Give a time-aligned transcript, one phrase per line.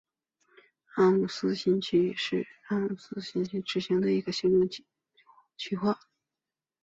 [0.95, 3.39] 阿姆斯特丹新西区是荷兰阿姆斯特
[3.87, 4.67] 丹的一个行政
[5.57, 5.99] 区划。